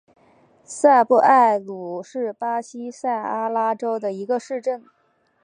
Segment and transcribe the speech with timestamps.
[0.63, 4.83] 萨布埃鲁是巴西塞阿拉州的一个市镇。